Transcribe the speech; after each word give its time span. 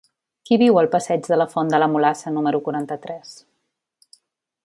Qui 0.49 0.55
viu 0.61 0.79
al 0.81 0.87
passeig 0.95 1.29
de 1.33 1.37
la 1.41 1.47
Font 1.51 1.69
de 1.73 1.81
la 1.83 1.89
Mulassa 1.91 2.33
número 2.39 2.63
quaranta-tres? 2.69 3.39